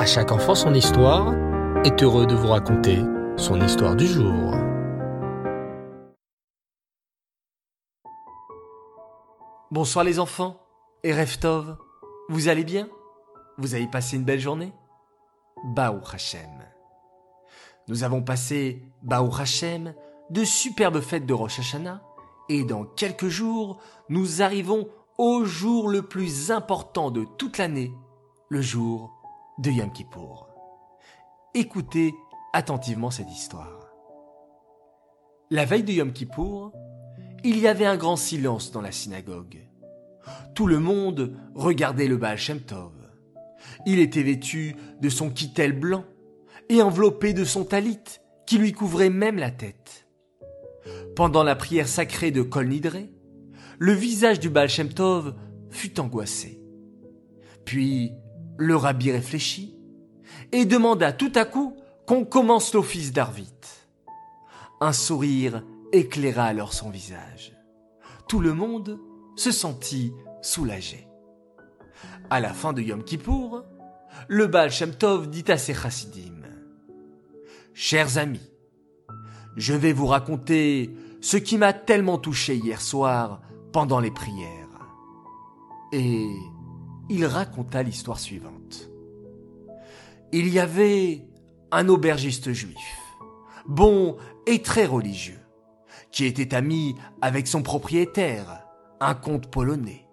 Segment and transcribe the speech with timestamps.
[0.00, 1.34] À chaque enfant son histoire
[1.84, 3.00] est heureux de vous raconter
[3.36, 4.54] son histoire du jour.
[9.70, 10.56] Bonsoir les enfants
[11.04, 11.76] et Reftov,
[12.30, 12.88] vous allez bien?
[13.58, 14.72] Vous avez passé une belle journée?
[15.74, 16.64] Baou Hashem.
[17.86, 19.92] Nous avons passé, Baou Hashem,
[20.30, 22.00] de superbes fêtes de Rosh Hashanah
[22.48, 23.76] et dans quelques jours,
[24.08, 24.88] nous arrivons
[25.18, 27.92] au jour le plus important de toute l'année,
[28.48, 29.19] le jour
[29.60, 30.48] de Yom Kippour.
[31.52, 32.14] Écoutez
[32.54, 33.92] attentivement cette histoire.
[35.50, 36.72] La veille de Yom Kippour,
[37.44, 39.68] il y avait un grand silence dans la synagogue.
[40.54, 42.92] Tout le monde regardait le Baal Shem Tov.
[43.84, 46.04] Il était vêtu de son kittel blanc
[46.70, 48.00] et enveloppé de son talit
[48.46, 50.08] qui lui couvrait même la tête.
[51.14, 53.12] Pendant la prière sacrée de Kol Nidré,
[53.78, 55.34] le visage du Baal Shem Tov
[55.68, 56.62] fut angoissé.
[57.66, 58.14] Puis
[58.58, 59.74] le rabbi réfléchit
[60.52, 63.52] et demanda tout à coup qu'on commence l'office d'Arvit.
[64.80, 67.56] Un sourire éclaira alors son visage.
[68.28, 68.98] Tout le monde
[69.36, 71.06] se sentit soulagé.
[72.30, 73.64] À la fin de Yom Kippour,
[74.28, 76.42] le Baal Shem Tov dit à ses chassidim
[77.74, 78.50] Chers amis,
[79.56, 83.40] je vais vous raconter ce qui m'a tellement touché hier soir
[83.72, 84.68] pendant les prières.
[85.92, 86.28] Et
[87.10, 88.88] il raconta l'histoire suivante.
[90.32, 91.26] Il y avait
[91.72, 92.76] un aubergiste juif,
[93.66, 95.40] bon et très religieux,
[96.12, 98.64] qui était ami avec son propriétaire,
[99.00, 100.06] un comte polonais.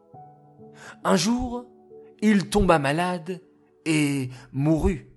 [1.04, 1.66] Un jour,
[2.22, 3.42] il tomba malade
[3.86, 5.08] et mourut,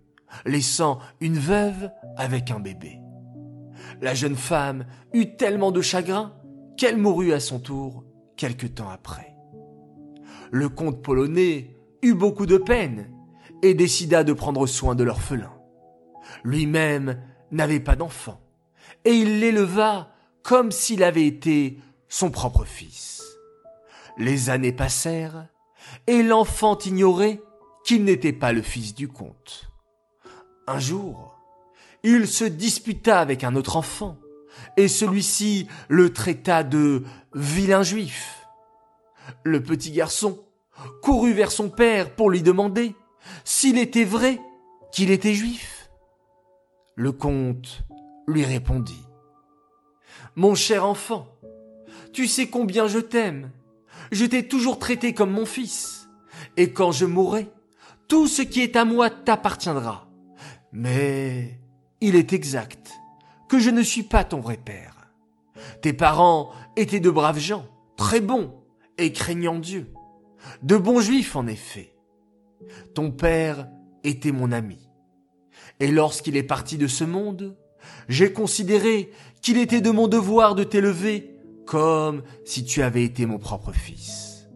[0.44, 3.00] laissant une veuve avec un bébé.
[4.02, 4.84] La jeune femme
[5.14, 6.34] eut tellement de chagrin
[6.76, 8.04] qu'elle mourut à son tour
[8.36, 9.29] quelque temps après.
[10.50, 13.10] Le comte polonais eut beaucoup de peine
[13.62, 15.52] et décida de prendre soin de l'orphelin.
[16.44, 18.40] Lui-même n'avait pas d'enfant
[19.04, 21.78] et il l'éleva comme s'il avait été
[22.08, 23.22] son propre fils.
[24.18, 25.46] Les années passèrent
[26.06, 27.40] et l'enfant ignorait
[27.84, 29.70] qu'il n'était pas le fils du comte.
[30.66, 31.38] Un jour,
[32.02, 34.16] il se disputa avec un autre enfant,
[34.76, 37.04] et celui-ci le traita de
[37.34, 38.39] vilain juif.
[39.44, 40.44] Le petit garçon
[41.02, 42.94] courut vers son père pour lui demander
[43.44, 44.40] s'il était vrai
[44.92, 45.90] qu'il était juif.
[46.94, 47.82] Le comte
[48.26, 49.06] lui répondit
[50.36, 51.28] Mon cher enfant,
[52.12, 53.50] tu sais combien je t'aime.
[54.12, 56.08] Je t'ai toujours traité comme mon fils.
[56.56, 57.48] Et quand je mourrai,
[58.08, 60.08] tout ce qui est à moi t'appartiendra.
[60.72, 61.60] Mais
[62.00, 62.90] il est exact
[63.48, 64.94] que je ne suis pas ton vrai père.
[65.82, 67.66] Tes parents étaient de braves gens,
[67.96, 68.59] très bons
[69.00, 69.92] et craignant Dieu.
[70.62, 71.94] De bons juifs en effet.
[72.94, 73.68] Ton père
[74.04, 74.78] était mon ami.
[75.80, 77.56] Et lorsqu'il est parti de ce monde,
[78.08, 79.10] j'ai considéré
[79.42, 84.48] qu'il était de mon devoir de t'élever comme si tu avais été mon propre fils.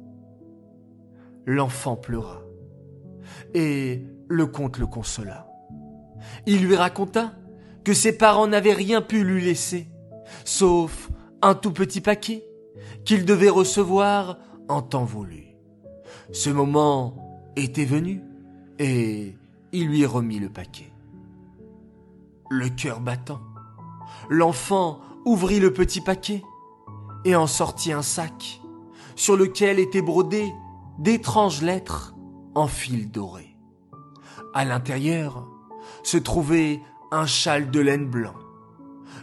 [1.47, 2.43] L'enfant pleura,
[3.55, 5.47] et le comte le consola.
[6.47, 7.35] Il lui raconta
[7.85, 9.87] que ses parents n'avaient rien pu lui laisser,
[10.45, 11.11] sauf
[11.43, 12.45] un tout petit paquet
[13.05, 14.39] qu'il devait recevoir
[14.69, 15.45] en temps voulu.
[16.33, 18.23] Ce moment était venu,
[18.79, 19.37] et
[19.73, 20.93] il lui remit le paquet.
[22.51, 23.41] Le cœur battant,
[24.29, 26.43] l'enfant ouvrit le petit paquet
[27.25, 28.61] et en sortit un sac
[29.17, 30.53] sur lequel étaient brodées
[30.99, 32.15] d'étranges lettres
[32.55, 33.57] en fil doré.
[34.53, 35.49] À l'intérieur
[36.03, 38.35] se trouvait un châle de laine blanc,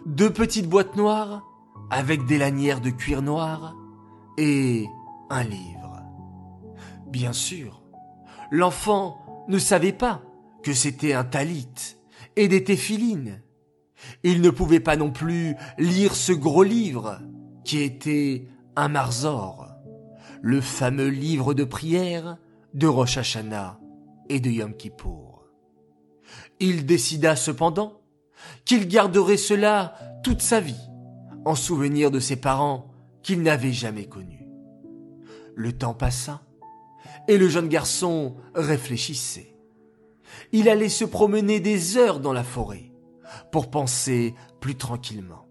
[0.05, 1.43] deux petites boîtes noires
[1.91, 3.75] avec des lanières de cuir noir
[4.37, 4.87] et
[5.29, 6.01] un livre.
[7.07, 7.83] Bien sûr,
[8.49, 10.23] l'enfant ne savait pas
[10.63, 11.97] que c'était un talit
[12.37, 13.43] et des téphilines.
[14.23, 17.19] Il ne pouvait pas non plus lire ce gros livre
[17.65, 18.47] qui était
[18.77, 19.67] un marzor,
[20.41, 22.37] le fameux livre de prière
[22.73, 23.79] de Rosh Hashanah
[24.29, 25.45] et de Yom Kippour.
[26.61, 28.01] Il décida cependant
[28.63, 30.90] qu'il garderait cela toute sa vie,
[31.45, 32.91] en souvenir de ses parents
[33.23, 34.47] qu'il n'avait jamais connus.
[35.55, 36.41] Le temps passa,
[37.27, 39.55] et le jeune garçon réfléchissait.
[40.51, 42.91] Il allait se promener des heures dans la forêt,
[43.51, 45.41] pour penser plus tranquillement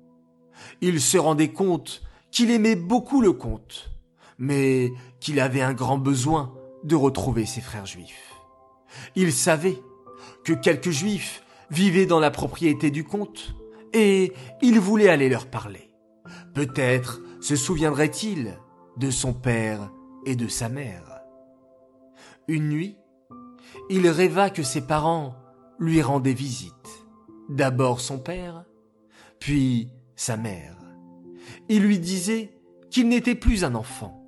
[0.81, 3.91] il se rendait compte qu'il aimait beaucoup le comte,
[4.39, 6.55] mais qu'il avait un grand besoin
[6.85, 8.35] de retrouver ses frères juifs.
[9.15, 9.79] Il savait
[10.45, 13.55] que quelques juifs vivaient dans la propriété du comte,
[13.93, 14.33] et
[14.63, 15.91] il voulait aller leur parler.
[16.55, 18.59] Peut-être se souviendrait-il
[18.97, 19.91] de son père
[20.27, 21.21] et de sa mère.
[22.49, 22.97] Une nuit,
[23.89, 25.37] il rêva que ses parents
[25.79, 26.75] lui rendaient visite.
[27.49, 28.65] D'abord son père,
[29.39, 30.77] puis sa mère.
[31.69, 32.53] Il lui disait
[32.91, 34.25] qu'il n'était plus un enfant,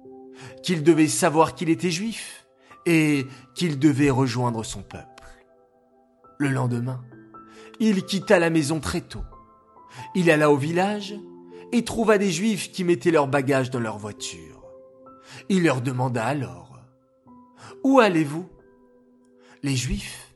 [0.62, 2.47] qu'il devait savoir qu'il était juif
[2.87, 5.06] et qu'il devait rejoindre son peuple.
[6.38, 7.05] Le lendemain,
[7.79, 9.25] il quitta la maison très tôt.
[10.14, 11.14] Il alla au village
[11.72, 14.62] et trouva des juifs qui mettaient leurs bagages dans leur voiture.
[15.48, 16.78] Il leur demanda alors
[17.82, 18.48] Où allez-vous?
[19.62, 20.32] Les juifs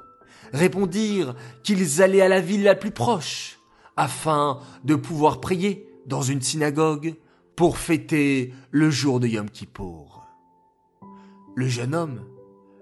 [0.53, 3.59] répondirent qu'ils allaient à la ville la plus proche
[3.97, 7.17] afin de pouvoir prier dans une synagogue
[7.57, 10.27] pour fêter le jour de Yom Kippour.
[11.55, 12.25] Le jeune homme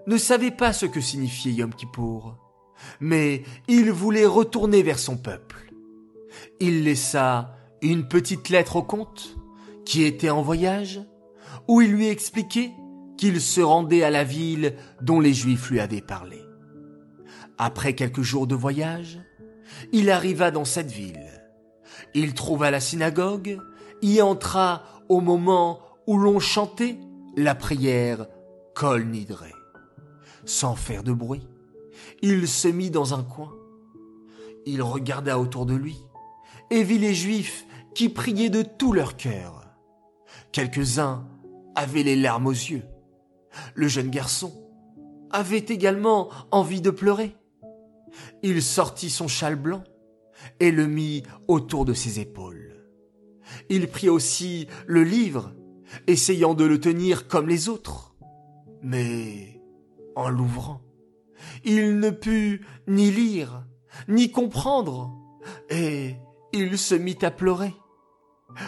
[0.07, 2.37] ne savait pas ce que signifiait Yom Kippour,
[2.99, 5.73] mais il voulait retourner vers son peuple.
[6.59, 9.37] Il laissa une petite lettre au comte,
[9.85, 11.01] qui était en voyage,
[11.67, 12.71] où il lui expliquait
[13.17, 16.41] qu'il se rendait à la ville dont les Juifs lui avaient parlé.
[17.57, 19.21] Après quelques jours de voyage,
[19.91, 21.43] il arriva dans cette ville.
[22.13, 23.59] Il trouva la synagogue,
[24.01, 26.97] y entra au moment où l'on chantait
[27.37, 28.27] la prière
[28.73, 29.53] Kol Nidré.
[30.45, 31.47] Sans faire de bruit,
[32.21, 33.53] il se mit dans un coin.
[34.65, 35.97] Il regarda autour de lui
[36.71, 39.65] et vit les Juifs qui priaient de tout leur cœur.
[40.51, 41.27] Quelques-uns
[41.75, 42.83] avaient les larmes aux yeux.
[43.73, 44.53] Le jeune garçon
[45.31, 47.35] avait également envie de pleurer.
[48.43, 49.83] Il sortit son châle blanc
[50.59, 52.85] et le mit autour de ses épaules.
[53.69, 55.53] Il prit aussi le livre,
[56.07, 58.15] essayant de le tenir comme les autres.
[58.81, 59.61] Mais
[60.15, 60.81] en l'ouvrant,
[61.63, 63.65] il ne put ni lire,
[64.07, 65.13] ni comprendre,
[65.69, 66.15] et
[66.55, 67.75] il se mit à pleurer.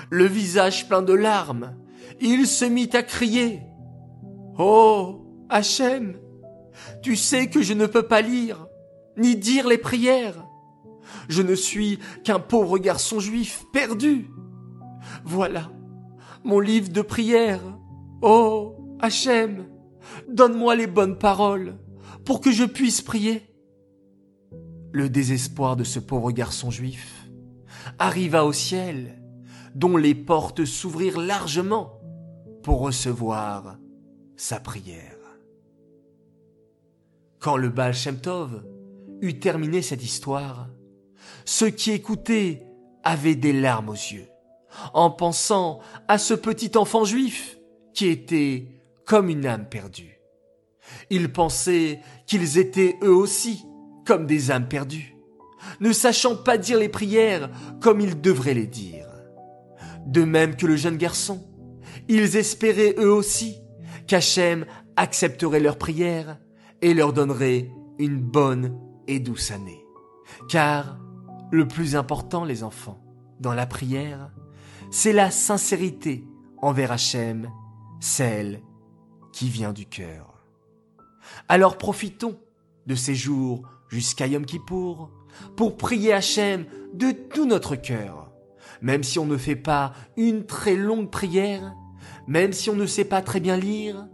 [0.09, 1.77] Le visage plein de larmes,
[2.19, 3.61] il se mit à crier.
[4.59, 6.19] Oh, Hachem,
[7.01, 8.67] tu sais que je ne peux pas lire,
[9.17, 10.45] ni dire les prières.
[11.29, 14.29] Je ne suis qu'un pauvre garçon juif perdu.
[15.23, 15.71] Voilà
[16.43, 17.77] mon livre de prières.
[18.21, 19.67] Oh, Hachem,
[20.29, 21.77] donne-moi les bonnes paroles
[22.25, 23.43] pour que je puisse prier.
[24.93, 27.26] Le désespoir de ce pauvre garçon juif
[27.99, 29.21] arriva au ciel,
[29.75, 31.99] dont les portes s'ouvrirent largement
[32.63, 33.77] pour recevoir
[34.35, 35.17] sa prière.
[37.39, 37.93] Quand le Baal
[39.21, 40.69] eut terminé cette histoire,
[41.45, 42.67] ceux qui écoutaient
[43.03, 44.27] avaient des larmes aux yeux,
[44.93, 47.57] en pensant à ce petit enfant juif
[47.93, 48.67] qui était
[49.05, 50.19] comme une âme perdue.
[51.09, 53.65] Ils pensaient qu'ils étaient eux aussi
[54.05, 55.16] comme des âmes perdues,
[55.79, 57.49] ne sachant pas dire les prières
[57.81, 59.07] comme ils devraient les dire.
[60.05, 61.45] De même que le jeune garçon,
[62.07, 63.57] ils espéraient eux aussi
[64.07, 64.65] qu'Hachem
[64.95, 66.39] accepterait leurs prières
[66.81, 67.69] et leur donnerait
[67.99, 69.83] une bonne et douce année.
[70.49, 70.99] Car
[71.51, 73.03] le plus important, les enfants,
[73.39, 74.31] dans la prière,
[74.91, 76.25] c'est la sincérité
[76.61, 77.49] envers Hachem,
[77.99, 78.61] celle
[79.33, 80.45] qui vient du cœur.
[81.49, 82.39] Alors profitons
[82.85, 85.11] de ces jours jusqu'à Yom Kippour
[85.55, 88.31] pour prier Hachem de tout notre cœur.
[88.81, 91.73] Même si on ne fait pas une très longue prière,
[92.27, 94.07] même si on ne sait pas très bien lire,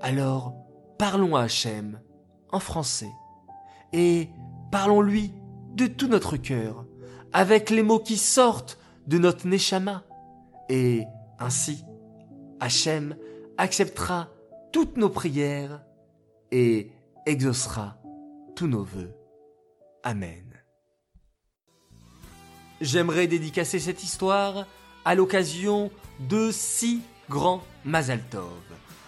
[0.00, 0.54] alors
[0.98, 2.00] parlons à Hachem
[2.50, 3.10] en français
[3.92, 4.28] et
[4.70, 5.32] parlons-lui
[5.74, 6.86] de tout notre cœur,
[7.32, 10.04] avec les mots qui sortent de notre Neshama.
[10.68, 11.04] Et
[11.38, 11.84] ainsi,
[12.60, 13.16] Hachem
[13.58, 14.28] acceptera
[14.72, 15.84] toutes nos prières
[16.50, 16.92] et
[17.26, 17.98] exaucera
[18.54, 19.14] tous nos vœux.
[20.02, 20.45] Amen.
[22.80, 24.66] J'aimerais dédicacer cette histoire
[25.06, 25.90] à l'occasion
[26.20, 28.52] de six grands Mazal Tov.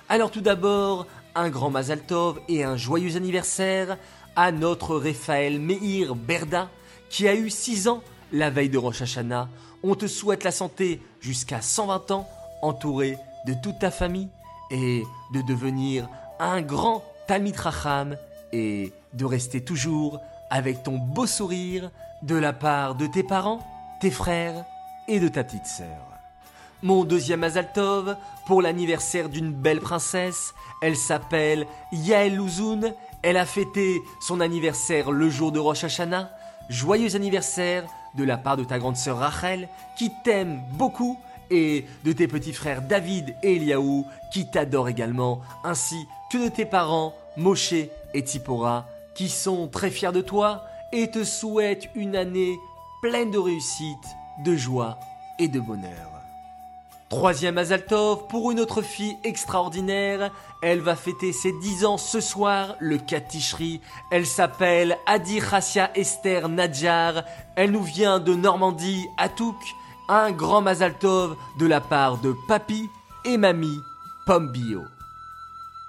[0.08, 3.98] Alors tout d'abord, un grand Mazal Tov et un joyeux anniversaire
[4.36, 6.70] à notre Raphaël Meir Berda
[7.10, 9.50] qui a eu 6 ans la veille de Rosh Hashanah.
[9.82, 12.28] On te souhaite la santé jusqu'à 120 ans,
[12.62, 14.28] entouré de toute ta famille
[14.70, 15.02] et
[15.34, 16.08] de devenir
[16.40, 18.16] un grand Talmid Racham
[18.52, 20.20] et de rester toujours
[20.50, 21.90] avec ton beau sourire
[22.22, 23.60] de la part de tes parents,
[24.00, 24.64] tes frères
[25.06, 25.86] et de ta petite sœur.
[26.82, 34.00] Mon deuxième Azaltov pour l'anniversaire d'une belle princesse, elle s'appelle Yael Louzoun, elle a fêté
[34.20, 36.30] son anniversaire le jour de Rosh Hashanah.
[36.68, 37.84] Joyeux anniversaire
[38.14, 41.18] de la part de ta grande sœur Rachel qui t'aime beaucoup
[41.50, 46.66] et de tes petits frères David et Eliaou qui t'adorent également, ainsi que de tes
[46.66, 52.58] parents Moshe et Tipora qui sont très fiers de toi et te souhaitent une année
[53.02, 54.98] pleine de réussite, de joie
[55.38, 56.18] et de bonheur.
[57.08, 60.30] Troisième Mazaltov pour une autre fille extraordinaire.
[60.62, 63.80] Elle va fêter ses 10 ans ce soir, le 4 Tishri.
[64.10, 67.22] Elle s'appelle Adi Khassia Esther Nadjar.
[67.56, 69.28] Elle nous vient de Normandie, à.
[70.10, 72.88] Un grand Mazaltov de la part de Papi
[73.24, 73.80] et Mamie
[74.26, 74.84] Pombio.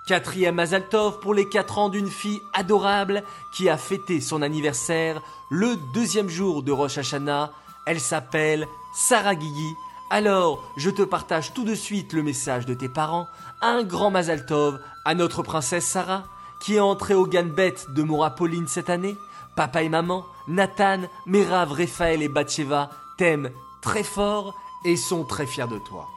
[0.09, 5.75] Quatrième Mazaltov pour les 4 ans d'une fille adorable qui a fêté son anniversaire le
[5.93, 7.51] deuxième jour de Rosh Hashanah.
[7.85, 9.75] Elle s'appelle Sarah Guigui.
[10.09, 13.27] Alors, je te partage tout de suite le message de tes parents.
[13.61, 16.23] Un grand Mazaltov à notre princesse Sarah
[16.59, 19.15] qui est entrée au Ganbet de Mora Pauline cette année.
[19.55, 22.89] Papa et maman, Nathan, Merav, Raphaël et Batsheva
[23.19, 23.51] t'aiment
[23.83, 26.07] très fort et sont très fiers de toi.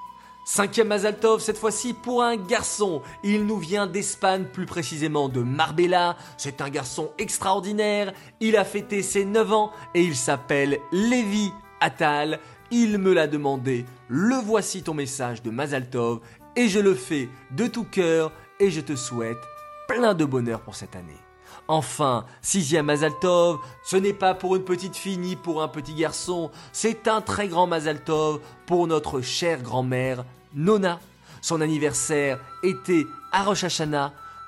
[0.44, 3.02] Cinquième Mazaltov, cette fois-ci pour un garçon.
[3.22, 6.16] Il nous vient d'Espagne, plus précisément de Marbella.
[6.36, 8.12] C'est un garçon extraordinaire.
[8.40, 12.40] Il a fêté ses 9 ans et il s'appelle Lévi Attal.
[12.72, 13.86] Il me l'a demandé.
[14.08, 16.20] Le voici ton message de Mazaltov
[16.56, 19.38] et je le fais de tout cœur et je te souhaite
[19.86, 21.21] plein de bonheur pour cette année.
[21.68, 26.50] Enfin, sixième Mazaltov, ce n'est pas pour une petite fille ni pour un petit garçon,
[26.72, 30.98] c'est un très grand Mazaltov pour notre chère grand-mère Nona.
[31.40, 33.64] Son anniversaire était à Rosh.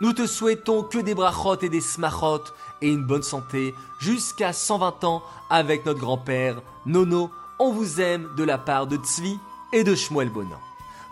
[0.01, 2.45] Nous te souhaitons que des brachot et des smachot
[2.83, 7.31] et une bonne santé jusqu'à 120 ans avec notre grand-père Nono.
[7.59, 9.39] On vous aime de la part de Tzvi
[9.73, 10.61] et de Shmuel Bonan.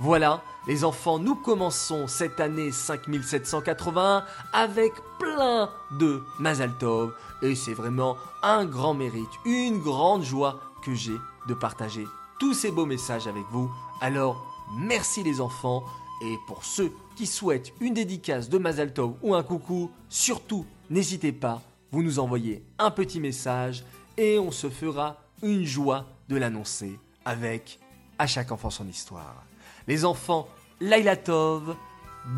[0.03, 7.15] Voilà, les enfants, nous commençons cette année 5781 avec plein de Mazal Tov.
[7.41, 11.15] Et c'est vraiment un grand mérite, une grande joie que j'ai
[11.47, 12.05] de partager
[12.41, 13.71] tous ces beaux messages avec vous.
[14.01, 14.45] Alors,
[14.77, 15.85] merci les enfants.
[16.21, 21.31] Et pour ceux qui souhaitent une dédicace de Mazal Tov ou un coucou, surtout n'hésitez
[21.31, 23.85] pas, vous nous envoyez un petit message
[24.17, 27.79] et on se fera une joie de l'annoncer avec
[28.23, 29.43] à chaque enfant son histoire.
[29.89, 30.49] Les enfants,
[30.81, 31.75] Laila Tov,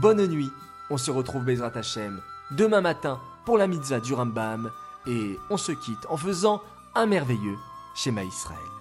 [0.00, 0.50] bonne nuit.
[0.88, 2.23] On se retrouve Bezrat Hashem
[2.53, 4.71] demain matin pour la mitzvah du Rambam
[5.07, 6.62] et on se quitte en faisant
[6.95, 7.59] un merveilleux
[7.95, 8.74] schéma Israël.